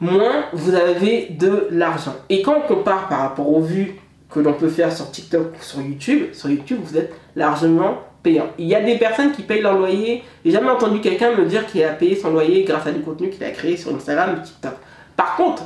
moins 0.00 0.46
vous 0.54 0.74
avez 0.74 1.28
de 1.28 1.68
l'argent. 1.70 2.16
Et 2.30 2.40
quand 2.40 2.56
on 2.56 2.60
compare 2.62 3.08
par 3.08 3.18
rapport 3.20 3.52
aux 3.52 3.60
vues 3.60 3.96
que 4.30 4.40
l'on 4.40 4.54
peut 4.54 4.70
faire 4.70 4.90
sur 4.90 5.10
TikTok 5.10 5.52
ou 5.52 5.62
sur 5.62 5.82
YouTube, 5.82 6.32
sur 6.32 6.48
YouTube, 6.48 6.78
vous 6.82 6.96
êtes 6.96 7.12
largement 7.34 7.98
payant. 8.22 8.46
Il 8.56 8.64
y 8.64 8.74
a 8.74 8.80
des 8.80 8.96
personnes 8.96 9.32
qui 9.32 9.42
payent 9.42 9.60
leur 9.60 9.76
loyer. 9.76 10.24
J'ai 10.46 10.52
jamais 10.52 10.70
entendu 10.70 11.02
quelqu'un 11.02 11.36
me 11.36 11.44
dire 11.44 11.66
qu'il 11.66 11.84
a 11.84 11.90
payé 11.90 12.16
son 12.16 12.30
loyer 12.30 12.64
grâce 12.64 12.86
à 12.86 12.90
du 12.90 13.00
contenu 13.00 13.28
qu'il 13.28 13.44
a 13.44 13.50
créé 13.50 13.76
sur 13.76 13.94
Instagram 13.94 14.38
ou 14.38 14.42
TikTok. 14.42 14.76
Par 15.14 15.36
contre, 15.36 15.62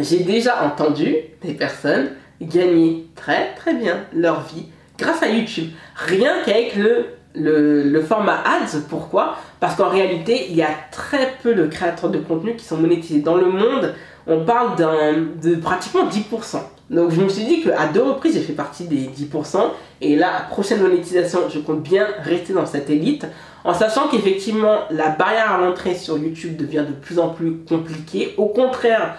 j'ai 0.00 0.24
déjà 0.24 0.64
entendu 0.64 1.14
des 1.40 1.54
personnes 1.54 2.10
gagner 2.42 3.06
très 3.14 3.54
très 3.54 3.74
bien 3.74 4.06
leur 4.12 4.40
vie 4.40 4.66
grâce 4.98 5.22
à 5.22 5.28
YouTube. 5.28 5.70
Rien 5.94 6.42
qu'avec 6.44 6.74
le, 6.74 7.06
le, 7.34 8.00
format 8.02 8.38
ads. 8.44 8.80
Pourquoi? 8.88 9.36
Parce 9.60 9.76
qu'en 9.76 9.88
réalité, 9.88 10.46
il 10.50 10.56
y 10.56 10.62
a 10.62 10.70
très 10.90 11.34
peu 11.42 11.54
de 11.54 11.66
créateurs 11.66 12.10
de 12.10 12.18
contenu 12.18 12.56
qui 12.56 12.64
sont 12.64 12.76
monétisés. 12.76 13.20
Dans 13.20 13.36
le 13.36 13.50
monde, 13.50 13.94
on 14.26 14.44
parle 14.44 14.76
de 14.76 15.54
pratiquement 15.56 16.08
10%. 16.08 16.58
Donc 16.90 17.10
je 17.10 17.20
me 17.20 17.28
suis 17.28 17.44
dit 17.44 17.62
qu'à 17.62 17.86
deux 17.86 18.02
reprises, 18.02 18.34
j'ai 18.34 18.42
fait 18.42 18.52
partie 18.52 18.84
des 18.84 19.08
10%. 19.08 19.58
Et 20.00 20.16
la 20.16 20.46
prochaine 20.50 20.82
monétisation, 20.82 21.40
je 21.48 21.58
compte 21.58 21.82
bien 21.82 22.06
rester 22.22 22.52
dans 22.52 22.66
cette 22.66 22.90
élite. 22.90 23.26
En 23.64 23.72
sachant 23.72 24.08
qu'effectivement, 24.08 24.80
la 24.90 25.08
barrière 25.08 25.52
à 25.52 25.58
l'entrée 25.58 25.94
sur 25.94 26.18
YouTube 26.18 26.56
devient 26.56 26.84
de 26.86 26.92
plus 26.92 27.18
en 27.18 27.30
plus 27.30 27.56
compliquée. 27.66 28.34
Au 28.36 28.46
contraire, 28.46 29.16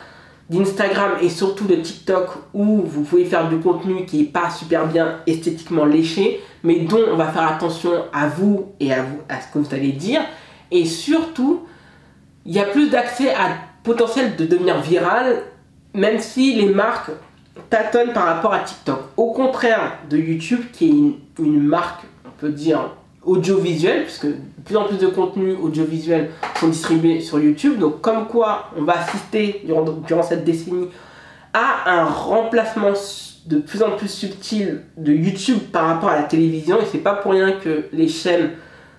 d'Instagram 0.49 1.13
et 1.21 1.29
surtout 1.29 1.65
de 1.65 1.75
TikTok 1.75 2.29
où 2.53 2.83
vous 2.83 3.03
pouvez 3.03 3.25
faire 3.25 3.49
du 3.49 3.57
contenu 3.57 4.05
qui 4.05 4.19
n'est 4.19 4.29
pas 4.29 4.49
super 4.49 4.87
bien 4.87 5.19
esthétiquement 5.25 5.85
léché, 5.85 6.39
mais 6.63 6.81
dont 6.81 7.03
on 7.11 7.15
va 7.15 7.27
faire 7.29 7.47
attention 7.51 7.91
à 8.13 8.27
vous 8.27 8.73
et 8.79 8.93
à, 8.93 9.01
vous, 9.01 9.19
à 9.27 9.41
ce 9.41 9.47
que 9.51 9.59
vous 9.59 9.73
allez 9.73 9.91
dire. 9.91 10.21
Et 10.71 10.85
surtout, 10.85 11.63
il 12.45 12.53
y 12.53 12.59
a 12.59 12.65
plus 12.65 12.89
d'accès 12.89 13.33
à 13.33 13.49
potentiel 13.83 14.35
de 14.35 14.45
devenir 14.45 14.79
viral, 14.81 15.43
même 15.93 16.19
si 16.19 16.55
les 16.55 16.69
marques 16.69 17.11
tâtonnent 17.69 18.13
par 18.13 18.25
rapport 18.25 18.53
à 18.53 18.59
TikTok. 18.59 18.99
Au 19.17 19.31
contraire 19.31 19.99
de 20.09 20.17
YouTube, 20.17 20.61
qui 20.71 21.15
est 21.39 21.41
une 21.41 21.63
marque, 21.63 22.03
on 22.25 22.31
peut 22.39 22.49
dire, 22.49 22.91
audiovisuel, 23.25 24.03
puisque 24.03 24.27
de 24.27 24.35
plus 24.63 24.77
en 24.77 24.85
plus 24.85 24.97
de 24.97 25.07
contenus 25.07 25.57
audiovisuels 25.61 26.29
sont 26.59 26.67
distribués 26.67 27.21
sur 27.21 27.39
YouTube. 27.39 27.79
Donc, 27.79 28.01
comme 28.01 28.27
quoi, 28.27 28.69
on 28.77 28.83
va 28.83 28.99
assister 28.99 29.65
durant, 29.65 30.23
cette 30.23 30.43
décennie 30.43 30.89
à 31.53 31.91
un 31.91 32.05
remplacement 32.05 32.93
de 33.45 33.57
plus 33.57 33.83
en 33.83 33.91
plus 33.91 34.07
subtil 34.07 34.81
de 34.97 35.13
YouTube 35.13 35.59
par 35.71 35.87
rapport 35.87 36.09
à 36.09 36.15
la 36.15 36.23
télévision. 36.23 36.79
Et 36.81 36.85
c'est 36.91 36.99
pas 36.99 37.13
pour 37.13 37.31
rien 37.31 37.53
que 37.53 37.85
les 37.91 38.07
chaînes 38.07 38.51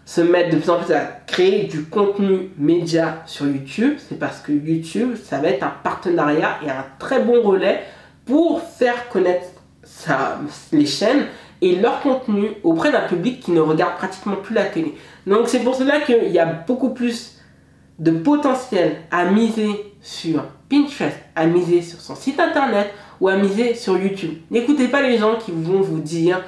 se 0.05 0.21
mettent 0.21 0.53
de 0.53 0.59
plus 0.59 0.71
en 0.71 0.79
plus 0.79 0.95
à 0.95 1.01
créer 1.27 1.65
du 1.65 1.85
contenu 1.85 2.51
média 2.59 3.23
sur 3.27 3.47
YouTube. 3.47 3.95
C'est 3.99 4.19
parce 4.19 4.41
que 4.41 4.53
YouTube, 4.53 5.17
ça 5.23 5.39
va 5.39 5.49
être 5.49 5.65
un 5.65 5.73
partenariat 5.83 6.59
et 6.65 6.71
un 6.71 6.85
très 6.99 7.21
bon 7.23 7.43
relais 7.43 7.83
pour 8.25 8.61
faire 8.63 9.09
connaître 9.09 9.47
les 10.73 10.87
chaînes 10.87 11.27
et 11.63 11.77
leur 11.77 12.01
contenu 12.01 12.51
auprès 12.63 12.93
d'un 12.93 13.07
public 13.07 13.41
qui 13.41 13.53
ne 13.53 13.61
regarde 13.61 13.97
pratiquement 13.97 14.37
plus 14.37 14.55
la 14.55 14.65
télé. 14.65 14.95
Donc 15.27 15.49
c'est 15.49 15.61
pour 15.61 15.75
cela 15.75 16.01
qu'il 16.01 16.29
y 16.29 16.39
a 16.39 16.47
beaucoup 16.47 16.91
plus 16.91 17.39
de 17.99 18.11
potentiel 18.11 18.97
à 19.11 19.25
miser 19.25 19.95
sur 20.01 20.45
Pinterest, 20.69 21.17
à 21.35 21.47
miser 21.47 21.83
sur 21.83 22.01
son 22.01 22.15
site 22.15 22.39
internet 22.39 22.93
ou 23.21 23.29
à 23.29 23.37
miser 23.37 23.75
sur 23.75 23.97
YouTube. 23.97 24.35
N'écoutez 24.51 24.89
pas 24.89 25.03
les 25.03 25.19
gens 25.19 25.37
qui 25.37 25.53
vont 25.53 25.81
vous 25.81 26.01
dire 26.01 26.43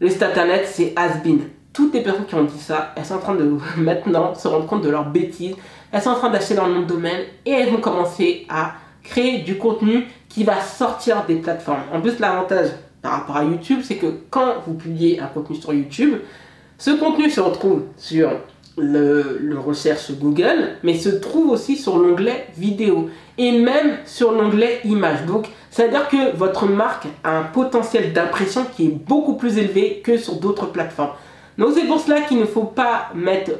le 0.00 0.08
site 0.08 0.22
internet 0.22 0.68
c'est 0.70 0.92
has-been. 0.96 1.40
Toutes 1.72 1.94
les 1.94 2.02
personnes 2.02 2.26
qui 2.26 2.34
ont 2.34 2.44
dit 2.44 2.58
ça, 2.58 2.92
elles 2.96 3.04
sont 3.04 3.14
en 3.14 3.20
train 3.20 3.34
de 3.34 3.56
maintenant 3.76 4.34
se 4.34 4.48
rendre 4.48 4.66
compte 4.66 4.82
de 4.82 4.90
leurs 4.90 5.08
bêtises. 5.08 5.54
Elles 5.92 6.02
sont 6.02 6.10
en 6.10 6.16
train 6.16 6.30
d'acheter 6.30 6.54
leur 6.54 6.68
nom 6.68 6.80
de 6.80 6.86
domaine 6.86 7.22
et 7.46 7.52
elles 7.52 7.70
vont 7.70 7.80
commencer 7.80 8.46
à 8.48 8.72
créer 9.02 9.38
du 9.38 9.56
contenu 9.56 10.06
qui 10.28 10.44
va 10.44 10.60
sortir 10.60 11.24
des 11.26 11.36
plateformes. 11.36 11.80
En 11.92 12.00
plus, 12.00 12.18
l'avantage 12.18 12.68
par 13.02 13.12
rapport 13.12 13.36
à 13.36 13.44
YouTube, 13.44 13.80
c'est 13.82 13.96
que 13.96 14.06
quand 14.30 14.54
vous 14.66 14.74
publiez 14.74 15.20
un 15.20 15.26
contenu 15.26 15.56
sur 15.56 15.72
YouTube, 15.72 16.14
ce 16.78 16.90
contenu 16.90 17.30
se 17.30 17.40
retrouve 17.40 17.82
sur 17.96 18.30
le, 18.76 19.58
recherche 19.58 20.12
Google, 20.12 20.76
mais 20.82 20.94
se 20.94 21.08
trouve 21.08 21.50
aussi 21.50 21.76
sur 21.76 21.98
l'onglet 21.98 22.46
vidéo 22.56 23.10
et 23.36 23.52
même 23.52 23.98
sur 24.04 24.32
l'onglet 24.32 24.80
image. 24.84 25.24
Donc, 25.26 25.48
c'est-à-dire 25.70 26.08
que 26.08 26.36
votre 26.36 26.66
marque 26.66 27.06
a 27.24 27.38
un 27.38 27.42
potentiel 27.42 28.12
d'impression 28.12 28.64
qui 28.76 28.86
est 28.86 28.90
beaucoup 29.06 29.34
plus 29.34 29.58
élevé 29.58 30.00
que 30.04 30.16
sur 30.16 30.34
d'autres 30.34 30.66
plateformes. 30.66 31.12
Donc, 31.56 31.70
c'est 31.74 31.86
pour 31.86 32.00
cela 32.00 32.20
qu'il 32.22 32.38
ne 32.38 32.44
faut 32.44 32.64
pas 32.64 33.10
mettre 33.14 33.52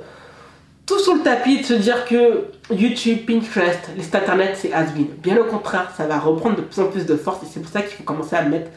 tout 0.86 0.98
sur 0.98 1.14
le 1.14 1.20
tapis 1.20 1.58
de 1.58 1.64
se 1.64 1.74
dire 1.74 2.06
que 2.06 2.44
YouTube, 2.70 3.26
Pinterest, 3.26 3.90
les 3.96 4.02
sites 4.02 4.14
internet, 4.14 4.56
c'est 4.56 4.72
has. 4.72 4.86
Bien 5.22 5.36
au 5.38 5.44
contraire, 5.44 5.92
ça 5.96 6.06
va 6.06 6.18
reprendre 6.18 6.56
de 6.56 6.62
plus 6.62 6.80
en 6.80 6.86
plus 6.86 7.04
de 7.04 7.16
force 7.16 7.42
et 7.42 7.46
c'est 7.46 7.60
pour 7.60 7.70
ça 7.70 7.82
qu'il 7.82 7.96
faut 7.96 8.04
commencer 8.04 8.36
à 8.36 8.42
mettre 8.42 8.70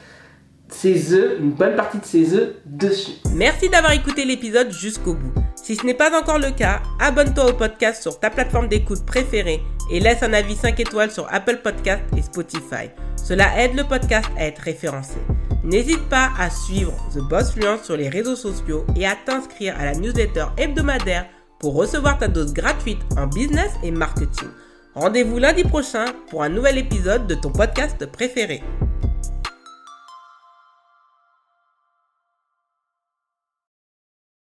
ses 0.74 1.14
œufs, 1.14 1.40
une 1.40 1.52
bonne 1.52 1.76
partie 1.76 2.00
de 2.00 2.06
ses 2.06 2.34
œufs 2.34 2.54
dessus. 2.66 3.14
Merci 3.34 3.70
d'avoir 3.70 3.94
écouté 3.94 4.26
l'épisode 4.26 4.72
jusqu'au 4.72 5.14
bout. 5.14 5.34
Si 5.56 5.76
ce 5.76 5.86
n'est 5.86 5.94
pas 5.94 6.18
encore 6.20 6.40
le 6.40 6.52
cas, 6.52 6.82
abonne-toi 7.00 7.50
au 7.50 7.54
podcast 7.54 8.02
sur 8.02 8.20
ta 8.20 8.30
plateforme 8.30 8.68
d'écoute 8.68 9.06
préférée 9.06 9.62
et 9.92 10.00
laisse 10.00 10.24
un 10.24 10.34
avis 10.34 10.56
5 10.56 10.80
étoiles 10.80 11.12
sur 11.12 11.28
Apple 11.32 11.60
Podcast 11.64 12.02
et 12.18 12.22
Spotify. 12.22 12.90
Cela 13.16 13.62
aide 13.62 13.76
le 13.76 13.84
podcast 13.84 14.30
à 14.38 14.46
être 14.46 14.60
référencé. 14.60 15.18
N'hésite 15.64 16.10
pas 16.10 16.32
à 16.40 16.50
suivre 16.50 16.94
The 17.14 17.20
Boss 17.20 17.52
Fluence 17.52 17.84
sur 17.84 17.96
les 17.96 18.10
réseaux 18.10 18.36
sociaux 18.36 18.86
et 18.96 19.06
à 19.06 19.16
t'inscrire 19.16 19.76
à 19.80 19.86
la 19.86 19.94
newsletter 19.94 20.46
hebdomadaire 20.58 21.28
pour 21.60 21.76
recevoir 21.76 22.18
ta 22.18 22.28
dose 22.28 22.54
gratuite 22.54 23.02
en 23.18 23.28
business 23.28 23.72
et 23.84 23.92
marketing. 23.92 24.50
Rendez-vous 24.96 25.38
lundi 25.38 25.64
prochain 25.64 26.06
pour 26.30 26.44
un 26.44 26.50
nouvel 26.50 26.78
épisode 26.78 27.28
de 27.28 27.36
ton 27.36 27.52
podcast 27.52 28.06
préféré. 28.08 28.64